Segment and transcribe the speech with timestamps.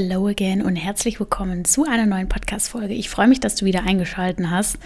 [0.00, 2.94] Hello again und herzlich willkommen zu einer neuen Podcast-Folge.
[2.94, 4.78] Ich freue mich, dass du wieder eingeschaltet hast.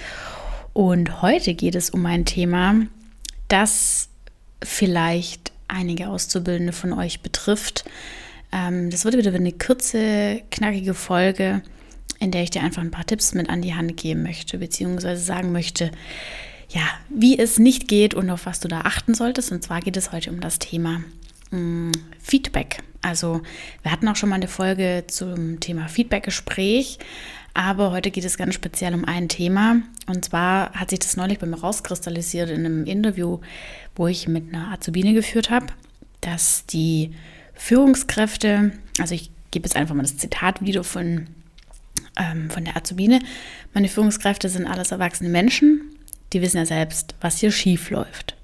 [0.73, 2.87] Und heute geht es um ein Thema,
[3.49, 4.09] das
[4.65, 7.85] vielleicht einige Auszubildende von euch betrifft.
[8.53, 11.61] Ähm, das wird wieder eine kurze, knackige Folge,
[12.19, 15.23] in der ich dir einfach ein paar Tipps mit an die Hand geben möchte, beziehungsweise
[15.23, 15.91] sagen möchte,
[16.71, 19.53] ja, wie es nicht geht und auf was du da achten solltest.
[19.53, 21.03] Und zwar geht es heute um das Thema
[21.51, 22.83] mh, mm, Feedback.
[23.03, 23.43] Also
[23.83, 26.99] wir hatten auch schon mal eine Folge zum Thema Feedback-Gespräch,
[27.53, 29.83] aber heute geht es ganz speziell um ein Thema.
[30.07, 33.41] Und zwar hat sich das neulich bei mir rauskristallisiert in einem Interview,
[33.97, 35.67] wo ich mit einer Azubine geführt habe,
[36.21, 37.13] dass die
[37.55, 41.27] Führungskräfte, also ich gebe jetzt einfach mal das Zitat wieder von,
[42.17, 43.21] ähm, von der Azubine,
[43.75, 45.83] meine Führungskräfte sind alles erwachsene Menschen,
[46.33, 48.37] die wissen ja selbst, was hier schief läuft.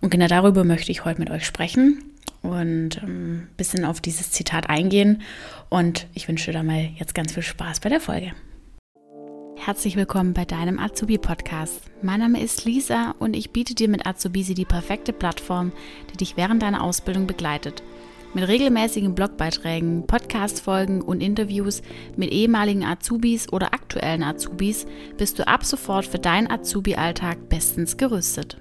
[0.00, 2.09] Und genau darüber möchte ich heute mit euch sprechen
[2.42, 5.22] und ein ähm, bisschen auf dieses Zitat eingehen.
[5.68, 8.32] Und ich wünsche dir da mal jetzt ganz viel Spaß bei der Folge.
[9.56, 11.82] Herzlich willkommen bei deinem Azubi-Podcast.
[12.00, 15.72] Mein Name ist Lisa und ich biete dir mit Azubisi die perfekte Plattform,
[16.10, 17.82] die dich während deiner Ausbildung begleitet.
[18.32, 21.82] Mit regelmäßigen Blogbeiträgen, Podcast-Folgen und Interviews
[22.16, 24.86] mit ehemaligen Azubis oder aktuellen Azubis
[25.18, 28.56] bist du ab sofort für deinen Azubi-Alltag bestens gerüstet.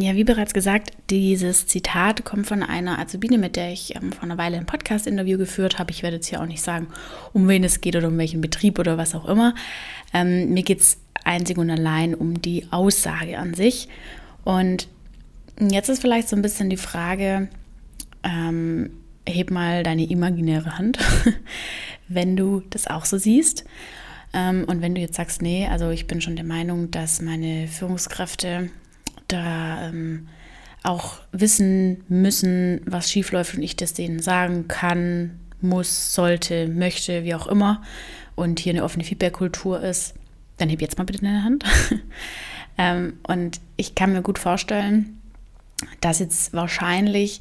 [0.00, 4.22] Ja, wie bereits gesagt, dieses Zitat kommt von einer Azubine, mit der ich ähm, vor
[4.22, 5.90] einer Weile ein Podcast-Interview geführt habe.
[5.90, 6.86] Ich werde jetzt hier auch nicht sagen,
[7.32, 9.56] um wen es geht oder um welchen Betrieb oder was auch immer.
[10.14, 13.88] Ähm, mir geht es einzig und allein um die Aussage an sich.
[14.44, 14.86] Und
[15.58, 17.48] jetzt ist vielleicht so ein bisschen die Frage,
[18.22, 18.90] ähm,
[19.26, 21.00] heb mal deine imaginäre Hand,
[22.08, 23.64] wenn du das auch so siehst.
[24.32, 27.66] Ähm, und wenn du jetzt sagst, nee, also ich bin schon der Meinung, dass meine
[27.66, 28.70] Führungskräfte
[29.28, 30.28] da ähm,
[30.82, 37.34] auch wissen müssen, was schiefläuft und ich das denen sagen kann, muss, sollte, möchte, wie
[37.34, 37.82] auch immer
[38.36, 40.14] und hier eine offene Feedback-Kultur ist,
[40.58, 41.64] dann heb jetzt mal bitte deine Hand.
[42.78, 45.20] ähm, und ich kann mir gut vorstellen,
[46.00, 47.40] dass jetzt wahrscheinlich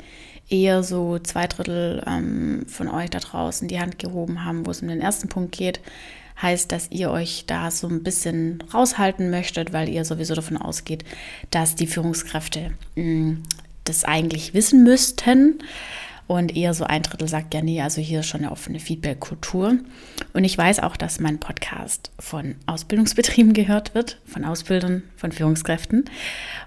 [0.49, 4.81] eher so zwei Drittel ähm, von euch da draußen die Hand gehoben haben, wo es
[4.81, 5.81] um den ersten Punkt geht,
[6.41, 11.03] heißt, dass ihr euch da so ein bisschen raushalten möchtet, weil ihr sowieso davon ausgeht,
[11.51, 13.43] dass die Führungskräfte mh, mm,
[13.83, 15.59] das eigentlich wissen müssten.
[16.27, 19.77] Und eher so ein Drittel sagt, ja, nee, also hier ist schon eine offene Feedback-Kultur.
[20.33, 26.03] Und ich weiß auch, dass mein Podcast von Ausbildungsbetrieben gehört wird, von Ausbildern, von Führungskräften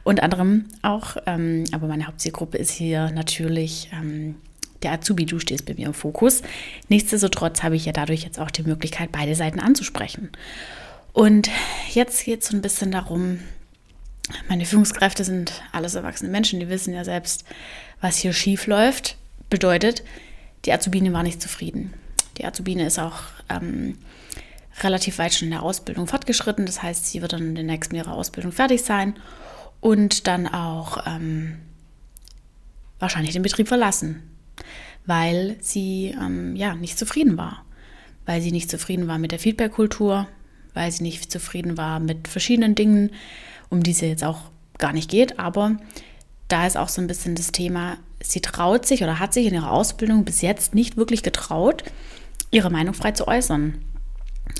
[0.02, 1.18] und anderem auch.
[1.26, 4.36] Ähm, aber meine Hauptzielgruppe ist hier natürlich ähm,
[4.82, 6.42] der Azubi, du stehst bei mir im Fokus.
[6.88, 10.30] Nichtsdestotrotz habe ich ja dadurch jetzt auch die Möglichkeit, beide Seiten anzusprechen.
[11.12, 11.50] Und
[11.92, 13.40] jetzt geht es so ein bisschen darum,
[14.48, 17.44] meine Führungskräfte sind alles erwachsene Menschen, die wissen ja selbst,
[18.00, 19.16] was hier schief läuft.
[19.48, 20.04] Bedeutet,
[20.64, 21.92] die Azubine war nicht zufrieden.
[22.38, 23.98] Die Azubine ist auch ähm,
[24.82, 26.64] relativ weit schon in der Ausbildung fortgeschritten.
[26.64, 29.14] Das heißt, sie wird dann in den nächsten Jahren Ausbildung fertig sein
[29.80, 31.56] und dann auch ähm,
[33.00, 34.22] wahrscheinlich den Betrieb verlassen
[35.06, 37.64] weil sie ähm, ja nicht zufrieden war.
[38.26, 40.28] Weil sie nicht zufrieden war mit der Feedback-Kultur,
[40.74, 43.10] weil sie nicht zufrieden war mit verschiedenen Dingen,
[43.70, 44.42] um die es jetzt auch
[44.78, 45.38] gar nicht geht.
[45.38, 45.76] Aber
[46.48, 49.54] da ist auch so ein bisschen das Thema, sie traut sich oder hat sich in
[49.54, 51.84] ihrer Ausbildung bis jetzt nicht wirklich getraut,
[52.50, 53.74] ihre Meinung frei zu äußern.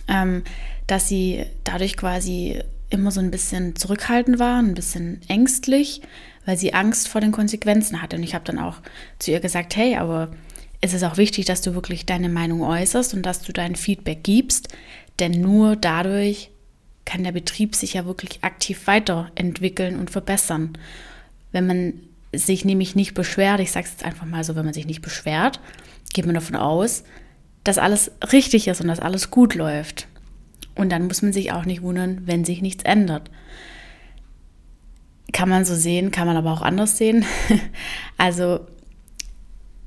[0.08, 0.42] Ähm,
[0.86, 6.02] dass sie dadurch quasi immer so ein bisschen zurückhaltend war, ein bisschen ängstlich,
[6.50, 8.16] weil sie Angst vor den Konsequenzen hatte.
[8.16, 8.78] Und ich habe dann auch
[9.20, 10.32] zu ihr gesagt, hey, aber
[10.80, 14.24] es ist auch wichtig, dass du wirklich deine Meinung äußerst und dass du dein Feedback
[14.24, 14.68] gibst,
[15.20, 16.50] denn nur dadurch
[17.04, 20.76] kann der Betrieb sich ja wirklich aktiv weiterentwickeln und verbessern.
[21.52, 21.92] Wenn man
[22.32, 25.02] sich nämlich nicht beschwert, ich sage es jetzt einfach mal so, wenn man sich nicht
[25.02, 25.60] beschwert,
[26.14, 27.04] geht man davon aus,
[27.62, 30.08] dass alles richtig ist und dass alles gut läuft.
[30.74, 33.30] Und dann muss man sich auch nicht wundern, wenn sich nichts ändert.
[35.32, 37.24] Kann man so sehen, kann man aber auch anders sehen.
[38.16, 38.60] also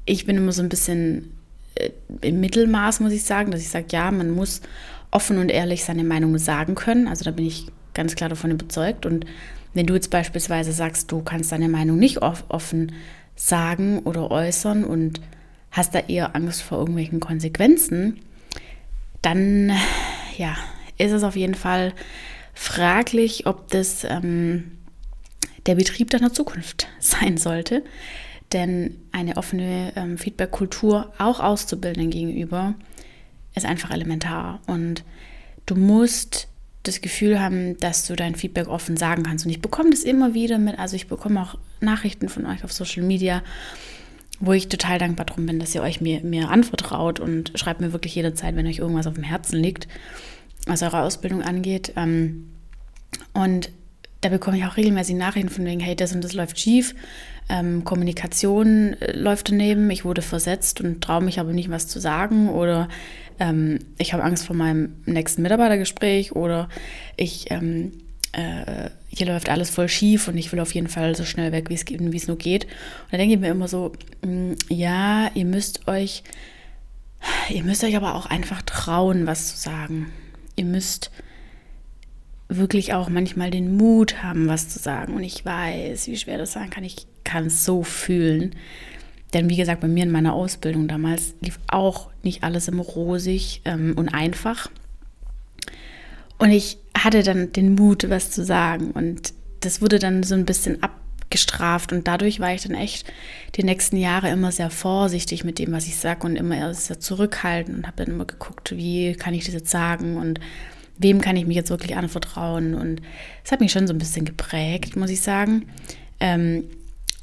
[0.05, 1.33] ich bin immer so ein bisschen
[1.75, 1.89] äh,
[2.21, 4.61] im Mittelmaß, muss ich sagen, dass ich sage, ja, man muss
[5.11, 7.07] offen und ehrlich seine Meinung sagen können.
[7.07, 9.05] Also da bin ich ganz klar davon überzeugt.
[9.05, 9.25] Und
[9.73, 12.91] wenn du jetzt beispielsweise sagst, du kannst deine Meinung nicht offen
[13.35, 15.21] sagen oder äußern und
[15.71, 18.19] hast da eher Angst vor irgendwelchen Konsequenzen,
[19.21, 19.71] dann
[20.37, 20.55] ja,
[20.97, 21.93] ist es auf jeden Fall
[22.53, 24.71] fraglich, ob das ähm,
[25.65, 27.83] der Betrieb deiner Zukunft sein sollte.
[28.51, 32.75] Denn eine offene ähm, Feedback-Kultur auch Auszubildenden gegenüber
[33.55, 34.61] ist einfach elementar.
[34.67, 35.03] Und
[35.65, 36.47] du musst
[36.83, 39.45] das Gefühl haben, dass du dein Feedback offen sagen kannst.
[39.45, 42.73] Und ich bekomme das immer wieder mit, also ich bekomme auch Nachrichten von euch auf
[42.73, 43.41] Social Media,
[44.39, 47.93] wo ich total dankbar drum bin, dass ihr euch mir, mir anvertraut und schreibt mir
[47.93, 49.87] wirklich jederzeit, wenn euch irgendwas auf dem Herzen liegt,
[50.67, 51.93] was eure Ausbildung angeht.
[51.95, 52.49] Ähm,
[53.33, 53.69] und
[54.23, 56.95] da bekomme ich auch regelmäßig Nachrichten von wegen, hey, das und das läuft schief,
[57.49, 61.99] ähm, Kommunikation äh, läuft daneben, ich wurde versetzt und traue mich aber nicht, was zu
[61.99, 62.87] sagen oder
[63.39, 66.69] ähm, ich habe Angst vor meinem nächsten Mitarbeitergespräch oder
[67.17, 67.91] ich ähm,
[68.31, 71.69] äh, hier läuft alles voll schief und ich will auf jeden Fall so schnell weg,
[71.69, 71.75] wie
[72.15, 72.63] es, nur geht.
[72.63, 73.91] Und da denke ich mir immer so,
[74.23, 76.23] mh, mm, ja, ihr müsst euch,
[77.49, 80.11] ihr müsst euch aber auch einfach trauen, was zu sagen.
[80.55, 81.11] Ihr müsst
[82.57, 85.13] wirklich auch manchmal den Mut haben, was zu sagen.
[85.13, 86.83] Und ich weiß, wie schwer das sein kann.
[86.83, 88.55] Ich kann es so fühlen.
[89.33, 93.61] Denn wie gesagt, bei mir in meiner Ausbildung damals lief auch nicht alles immer rosig
[93.65, 94.69] ähm, und einfach.
[96.37, 98.91] Und ich hatte dann den Mut, was zu sagen.
[98.91, 101.91] Und das wurde dann so ein bisschen abgestraft.
[101.91, 103.11] Und dadurch war ich dann echt
[103.55, 107.77] die nächsten Jahre immer sehr vorsichtig mit dem, was ich sage und immer sehr zurückhaltend
[107.77, 110.39] und habe dann immer geguckt, wie kann ich das jetzt sagen und
[110.97, 112.75] wem kann ich mich jetzt wirklich anvertrauen.
[112.75, 113.01] Und
[113.43, 115.65] es hat mich schon so ein bisschen geprägt, muss ich sagen.
[116.19, 116.65] Ähm,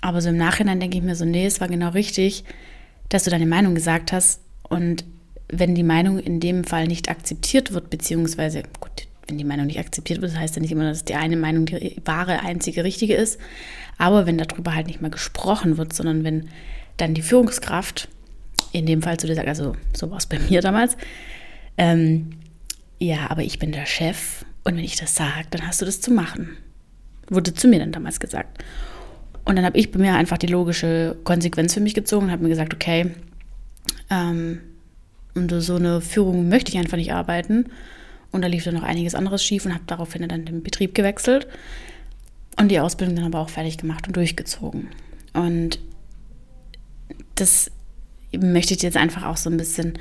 [0.01, 2.45] aber so im Nachhinein denke ich mir so, nee, es war genau richtig,
[3.09, 4.41] dass du deine Meinung gesagt hast.
[4.63, 5.05] Und
[5.49, 9.79] wenn die Meinung in dem Fall nicht akzeptiert wird, beziehungsweise, gut, wenn die Meinung nicht
[9.79, 13.15] akzeptiert wird, das heißt ja nicht immer, dass die eine Meinung die wahre, einzige, richtige
[13.15, 13.39] ist.
[13.99, 16.49] Aber wenn darüber halt nicht mehr gesprochen wird, sondern wenn
[16.97, 18.09] dann die Führungskraft,
[18.73, 20.97] in dem Fall zu dir sagt, also so war es bei mir damals,
[21.77, 22.31] ähm,
[23.01, 26.01] ja, aber ich bin der Chef und wenn ich das sage, dann hast du das
[26.01, 26.57] zu machen.
[27.29, 28.63] Wurde zu mir dann damals gesagt.
[29.45, 32.43] Und dann habe ich bei mir einfach die logische Konsequenz für mich gezogen und habe
[32.43, 33.13] mir gesagt, okay,
[34.11, 34.61] ähm,
[35.35, 37.67] unter so eine Führung möchte ich einfach nicht arbeiten.
[38.33, 41.49] Und da lief dann noch einiges anderes schief und habe daraufhin dann den Betrieb gewechselt
[42.59, 44.89] und die Ausbildung dann aber auch fertig gemacht und durchgezogen.
[45.33, 45.81] Und
[47.35, 47.71] das
[48.33, 49.95] möchte ich jetzt einfach auch so ein bisschen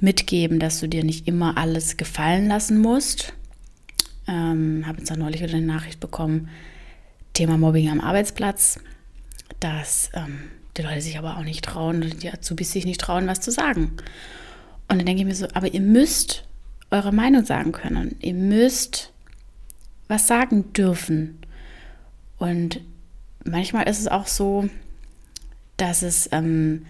[0.00, 3.32] mitgeben, dass du dir nicht immer alles gefallen lassen musst.
[4.26, 6.48] Ähm, habe jetzt auch neulich wieder eine Nachricht bekommen,
[7.32, 8.78] Thema Mobbing am Arbeitsplatz,
[9.60, 13.40] dass ähm, die Leute sich aber auch nicht trauen, die Azubis sich nicht trauen, was
[13.40, 13.92] zu sagen.
[14.88, 16.44] Und dann denke ich mir so, aber ihr müsst
[16.90, 18.16] eure Meinung sagen können.
[18.20, 19.12] Ihr müsst
[20.08, 21.38] was sagen dürfen.
[22.38, 22.80] Und
[23.44, 24.68] manchmal ist es auch so,
[25.76, 26.86] dass es ähm,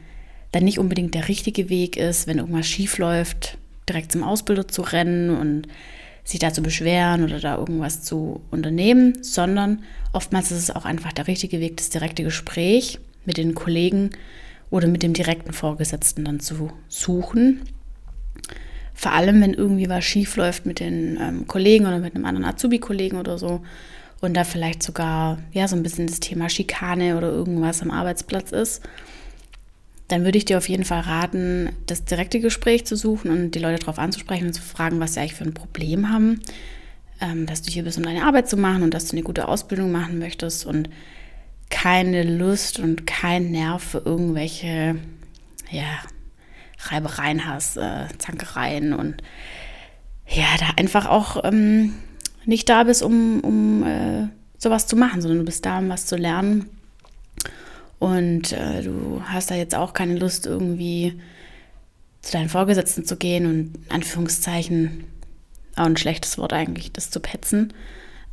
[0.53, 3.59] dann nicht unbedingt der richtige Weg ist, wenn irgendwas schief läuft,
[3.89, 5.69] direkt zum Ausbilder zu rennen und
[6.25, 11.13] sich da zu beschweren oder da irgendwas zu unternehmen, sondern oftmals ist es auch einfach
[11.13, 14.11] der richtige Weg, das direkte Gespräch mit den Kollegen
[14.71, 17.63] oder mit dem direkten Vorgesetzten dann zu suchen.
[18.93, 22.47] Vor allem, wenn irgendwie was schief läuft mit den ähm, Kollegen oder mit einem anderen
[22.47, 23.63] Azubi-Kollegen oder so
[24.21, 28.53] und da vielleicht sogar ja so ein bisschen das Thema Schikane oder irgendwas am Arbeitsplatz
[28.53, 28.83] ist,
[30.09, 33.59] dann würde ich dir auf jeden Fall raten, das direkte Gespräch zu suchen und die
[33.59, 36.41] Leute darauf anzusprechen und zu fragen, was sie eigentlich für ein Problem haben,
[37.21, 39.49] ähm, dass du hier bist, um deine Arbeit zu machen und dass du eine gute
[39.49, 40.89] Ausbildung machen möchtest und
[41.71, 44.97] keine Lust und kein Nerv für irgendwelche
[45.71, 46.01] ja,
[46.81, 49.23] Reibereien hast, äh, Zankereien und
[50.27, 51.95] ja, da einfach auch ähm,
[52.47, 56.07] nicht da bist, um, um äh, sowas zu machen, sondern du bist da, um was
[56.07, 56.71] zu lernen.
[57.99, 61.21] Und äh, du hast da jetzt auch keine Lust, irgendwie
[62.23, 65.05] zu deinen Vorgesetzten zu gehen und in Anführungszeichen,
[65.77, 67.73] auch ein schlechtes Wort eigentlich, das zu petzen,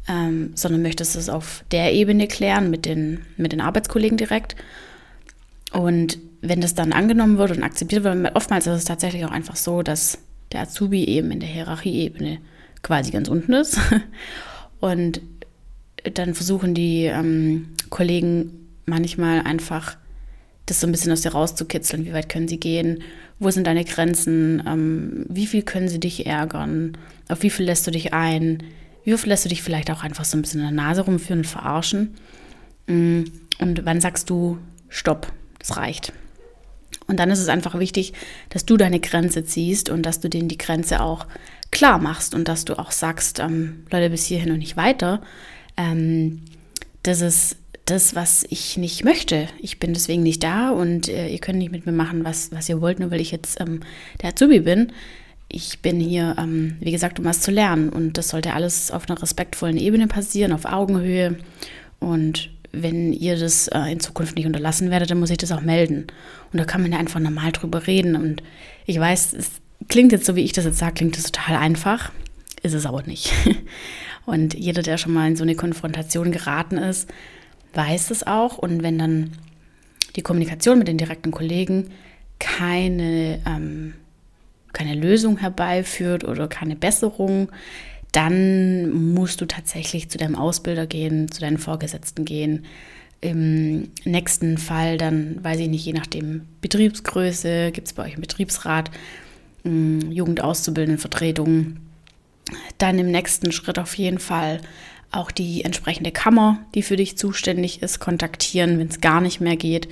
[0.07, 4.55] ähm, sondern möchtest es auf der Ebene klären mit den, mit den Arbeitskollegen direkt.
[5.71, 9.55] Und wenn das dann angenommen wird und akzeptiert wird, oftmals ist es tatsächlich auch einfach
[9.55, 10.19] so, dass
[10.51, 12.39] der Azubi eben in der Hierarchieebene
[12.81, 13.79] quasi ganz unten ist.
[14.79, 15.21] Und
[16.13, 19.97] dann versuchen die ähm, Kollegen manchmal einfach
[20.65, 22.05] das so ein bisschen aus dir rauszukitzeln.
[22.05, 23.03] Wie weit können sie gehen?
[23.39, 24.63] Wo sind deine Grenzen?
[24.65, 26.97] Ähm, wie viel können sie dich ärgern?
[27.27, 28.63] Auf wie viel lässt du dich ein?
[29.03, 31.41] Wie viel lässt du dich vielleicht auch einfach so ein bisschen in der Nase rumführen
[31.41, 32.15] und verarschen?
[32.87, 33.23] Mm,
[33.59, 34.57] und wann sagst du
[34.89, 35.31] Stopp?
[35.59, 36.13] Das reicht.
[37.07, 38.13] Und dann ist es einfach wichtig,
[38.49, 41.27] dass du deine Grenze ziehst und dass du denen die Grenze auch
[41.71, 45.21] klar machst und dass du auch sagst, ähm, Leute, bis hierhin und nicht weiter.
[45.77, 46.41] Ähm,
[47.03, 49.47] das ist das, was ich nicht möchte.
[49.59, 52.67] Ich bin deswegen nicht da und äh, ihr könnt nicht mit mir machen, was, was
[52.67, 53.81] ihr wollt, nur weil ich jetzt ähm,
[54.21, 54.91] der Azubi bin.
[55.47, 59.07] Ich bin hier, ähm, wie gesagt, um was zu lernen und das sollte alles auf
[59.07, 61.37] einer respektvollen Ebene passieren, auf Augenhöhe
[61.99, 62.49] und
[62.81, 66.07] wenn ihr das äh, in Zukunft nicht unterlassen werdet, dann muss ich das auch melden.
[66.51, 68.15] Und da kann man ja einfach normal drüber reden.
[68.15, 68.43] Und
[68.85, 69.49] ich weiß, es
[69.87, 72.11] klingt jetzt so, wie ich das jetzt sage, klingt das total einfach.
[72.63, 73.31] Ist es aber nicht.
[74.25, 77.09] Und jeder, der schon mal in so eine Konfrontation geraten ist,
[77.75, 78.57] weiß es auch.
[78.57, 79.31] Und wenn dann
[80.15, 81.91] die Kommunikation mit den direkten Kollegen
[82.39, 83.93] keine, ähm,
[84.73, 87.49] keine Lösung herbeiführt oder keine Besserung,
[88.11, 92.65] dann musst du tatsächlich zu deinem Ausbilder gehen, zu deinen Vorgesetzten gehen.
[93.19, 98.21] Im nächsten Fall dann, weiß ich nicht, je nachdem Betriebsgröße, gibt es bei euch einen
[98.21, 98.91] Betriebsrat,
[99.63, 101.77] hm, Jugendauszubildendenvertretung.
[102.77, 104.61] Dann im nächsten Schritt auf jeden Fall
[105.15, 109.55] auch die entsprechende Kammer, die für dich zuständig ist, kontaktieren, wenn es gar nicht mehr
[109.55, 109.87] geht.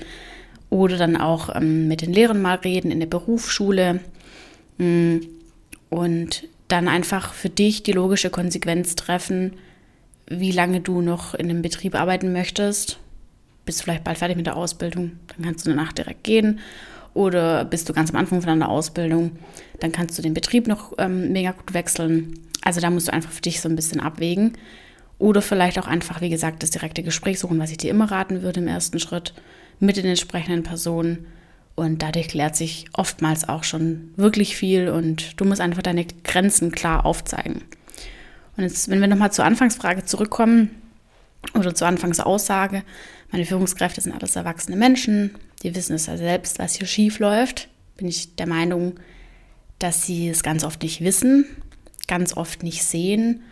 [0.70, 4.00] Oder dann auch ähm, mit den Lehrern mal reden in der Berufsschule.
[4.78, 5.18] Mm,
[5.90, 9.52] und dann einfach für dich die logische Konsequenz treffen,
[10.26, 12.98] wie lange du noch in dem Betrieb arbeiten möchtest.
[13.64, 16.60] Bist du vielleicht bald fertig mit der Ausbildung, dann kannst du danach direkt gehen.
[17.12, 19.32] Oder bist du ganz am Anfang von deiner Ausbildung,
[19.78, 22.40] dann kannst du den Betrieb noch ähm, mega gut wechseln.
[22.62, 24.54] Also da musst du einfach für dich so ein bisschen abwägen.
[25.18, 28.42] Oder vielleicht auch einfach, wie gesagt, das direkte Gespräch suchen, was ich dir immer raten
[28.42, 29.32] würde im ersten Schritt
[29.78, 31.26] mit den entsprechenden Personen.
[31.76, 36.70] Und dadurch klärt sich oftmals auch schon wirklich viel und du musst einfach deine Grenzen
[36.70, 37.62] klar aufzeigen.
[38.56, 40.70] Und jetzt, wenn wir nochmal zur Anfangsfrage zurückkommen
[41.54, 42.84] oder zur Anfangsaussage,
[43.32, 47.68] meine Führungskräfte sind alles erwachsene Menschen, die wissen es ja selbst, was hier schief läuft,
[47.96, 48.94] bin ich der Meinung,
[49.80, 51.46] dass sie es ganz oft nicht wissen,
[52.06, 53.42] ganz oft nicht sehen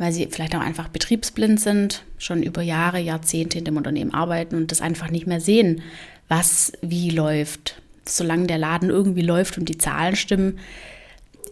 [0.00, 4.56] weil sie vielleicht auch einfach betriebsblind sind, schon über Jahre, Jahrzehnte in dem Unternehmen arbeiten
[4.56, 5.82] und das einfach nicht mehr sehen,
[6.26, 7.82] was wie läuft.
[8.06, 10.58] Solange der Laden irgendwie läuft und die Zahlen stimmen,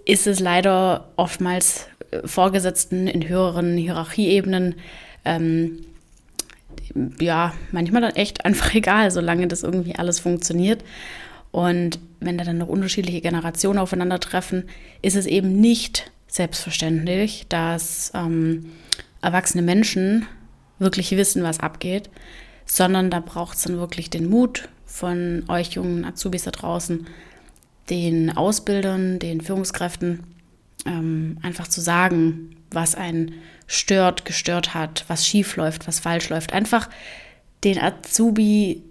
[0.06, 4.76] ist es leider oftmals äh, Vorgesetzten in höheren Hierarchieebenen
[5.26, 5.84] ähm,
[7.20, 10.82] ja, manchmal dann echt einfach egal, solange das irgendwie alles funktioniert.
[11.50, 14.64] Und wenn da dann noch unterschiedliche Generationen aufeinandertreffen,
[15.02, 18.72] ist es eben nicht selbstverständlich, dass ähm,
[19.22, 20.26] erwachsene Menschen
[20.78, 22.10] wirklich wissen, was abgeht,
[22.66, 27.06] sondern da braucht es dann wirklich den Mut von euch jungen Azubis da draußen,
[27.90, 30.22] den Ausbildern, den Führungskräften,
[30.86, 33.34] ähm, einfach zu sagen, was einen
[33.66, 36.52] stört, gestört hat, was schief läuft, was falsch läuft.
[36.52, 36.88] Einfach
[37.64, 38.82] den Azubi,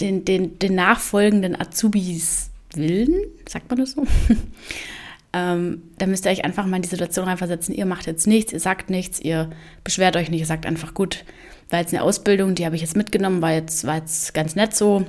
[0.00, 4.06] den, den, den nachfolgenden Azubis Willen, sagt man das so?
[5.32, 7.74] ähm, da müsst ihr euch einfach mal in die Situation reinversetzen.
[7.74, 9.50] Ihr macht jetzt nichts, ihr sagt nichts, ihr
[9.84, 11.24] beschwert euch nicht, ihr sagt einfach, gut,
[11.68, 14.74] war jetzt eine Ausbildung, die habe ich jetzt mitgenommen, war jetzt, war jetzt ganz nett
[14.74, 15.04] so.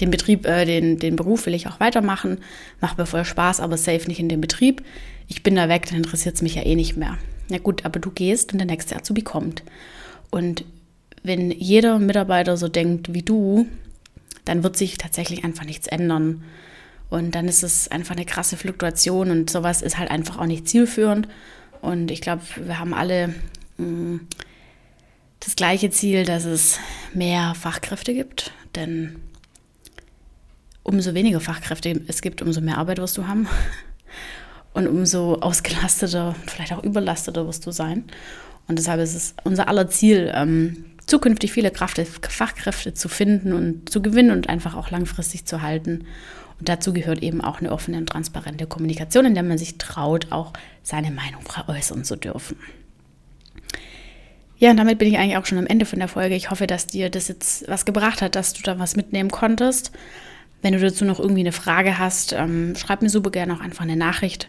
[0.00, 2.38] Den Betrieb, äh, den, den Beruf will ich auch weitermachen,
[2.80, 4.82] macht mir voll Spaß, aber safe nicht in dem Betrieb.
[5.26, 7.18] Ich bin da weg, dann interessiert es mich ja eh nicht mehr.
[7.48, 9.62] Ja gut, aber du gehst und der nächste Azubi kommt.
[10.30, 10.64] Und
[11.22, 13.66] wenn jeder Mitarbeiter so denkt wie du,
[14.44, 16.44] dann wird sich tatsächlich einfach nichts ändern.
[17.14, 20.68] Und dann ist es einfach eine krasse Fluktuation und sowas ist halt einfach auch nicht
[20.68, 21.28] zielführend.
[21.80, 23.32] Und ich glaube, wir haben alle
[23.76, 24.20] mh, mm,
[25.38, 26.80] das gleiche Ziel, dass es
[27.12, 28.50] mehr Fachkräfte gibt.
[28.74, 29.14] Denn
[30.82, 33.46] umso weniger Fachkräfte es gibt, umso mehr Arbeit wirst du haben.
[34.72, 38.02] Und umso ausgelasteter, vielleicht auch überlasteter wirst du sein.
[38.66, 43.88] Und deshalb ist es unser aller Ziel, ähm, zukünftig viele Kraft, Fachkräfte zu finden und
[43.88, 46.06] zu gewinnen und einfach auch langfristig zu halten.
[46.58, 50.30] Und dazu gehört eben auch eine offene und transparente Kommunikation, in der man sich traut,
[50.30, 52.56] auch seine Meinung äußern zu dürfen.
[54.58, 56.36] Ja, und damit bin ich eigentlich auch schon am Ende von der Folge.
[56.36, 59.90] Ich hoffe, dass dir das jetzt was gebracht hat, dass du da was mitnehmen konntest.
[60.62, 63.82] Wenn du dazu noch irgendwie eine Frage hast, ähm, schreib mir super gerne auch einfach
[63.82, 64.48] eine Nachricht.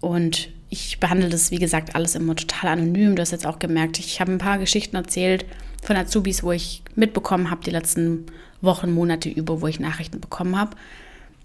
[0.00, 3.16] Und ich behandle das, wie gesagt, alles immer total anonym.
[3.16, 5.46] Du hast jetzt auch gemerkt, ich habe ein paar Geschichten erzählt
[5.82, 8.26] von Azubis, wo ich mitbekommen habe, die letzten
[8.60, 10.76] Wochen, Monate über, wo ich Nachrichten bekommen habe.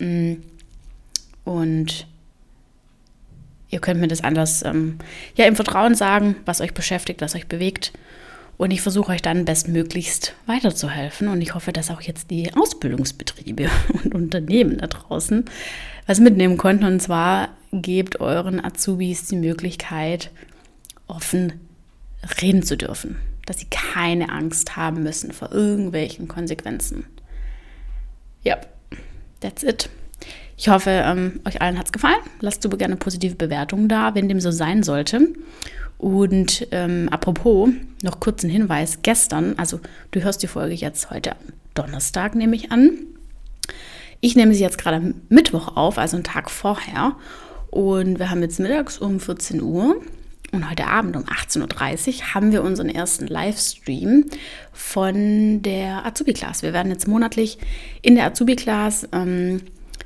[0.04, 0.42] Mm.
[1.46, 2.08] Und
[3.70, 4.98] ihr könnt mir das anders ähm,
[5.36, 7.92] ja, im Vertrauen sagen, was euch beschäftigt, was euch bewegt.
[8.58, 11.28] Und ich versuche euch dann bestmöglichst weiterzuhelfen.
[11.28, 13.70] Und ich hoffe, dass auch jetzt die Ausbildungsbetriebe
[14.04, 15.46] und Unternehmen da draußen
[16.06, 16.86] was mitnehmen konnten.
[16.86, 20.30] Und zwar gebt euren Azubis die Möglichkeit,
[21.08, 21.54] offen
[22.42, 23.18] reden zu dürfen.
[23.46, 27.06] Dass sie keine Angst haben müssen vor irgendwelchen Konsequenzen.
[28.44, 28.60] Ja,
[29.44, 29.90] That's it.
[30.56, 32.22] Ich hoffe, ähm, euch allen hat es gefallen.
[32.40, 35.28] Lasst super gerne positive Bewertungen da, wenn dem so sein sollte.
[35.98, 37.70] Und ähm, apropos,
[38.02, 39.00] noch kurz ein Hinweis.
[39.02, 39.80] Gestern, also
[40.12, 41.36] du hörst die Folge jetzt heute
[41.74, 42.92] Donnerstag, nehme ich an.
[44.22, 47.18] Ich nehme sie jetzt gerade Mittwoch auf, also einen Tag vorher.
[47.70, 50.02] Und wir haben jetzt mittags um 14 Uhr
[50.54, 54.26] und heute Abend um 18.30 Uhr haben wir unseren ersten Livestream
[54.72, 56.62] von der Azubi-Class.
[56.62, 57.58] Wir werden jetzt monatlich
[58.04, 59.62] in der Azubi-Class ähm,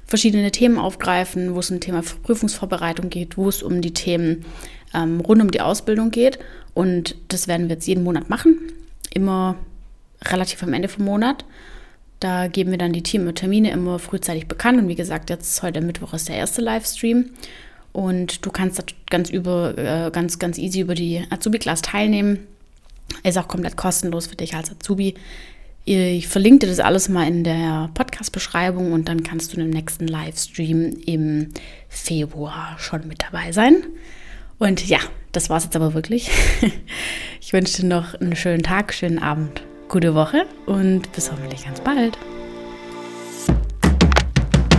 [0.06, 4.46] verschiedene Themen aufgreifen, wo es um Thema Prüfungsvorbereitung geht, wo es um die Themen
[4.94, 6.40] ähm, rund um die Ausbildung geht.
[6.74, 8.58] Und das werden wir jetzt jeden Monat machen,
[9.14, 9.58] immer
[10.24, 11.44] relativ am Ende vom Monat.
[12.22, 14.80] Da geben wir dann die Termine immer frühzeitig bekannt.
[14.80, 17.32] Und wie gesagt, jetzt heute Mittwoch ist der erste Livestream.
[17.98, 22.38] Und du kannst ganz über, äh, ganz, ganz easy über die Azubi-Class teilnehmen.
[23.24, 25.16] Ist auch komplett kostenlos für dich als Azubi.
[25.84, 30.08] Ich verlinke dir das alles mal in der Podcast-Beschreibung und dann kannst du im nächsten
[30.08, 31.50] Livestream im
[31.90, 33.78] Februar schon mit dabei sein.
[34.60, 35.00] Und ja,
[35.32, 36.30] das war es jetzt aber wirklich.
[37.40, 41.80] Ich wünsche dir noch einen schönen Tag, schönen Abend, gute Woche und bis hoffentlich ganz
[41.80, 42.18] bald.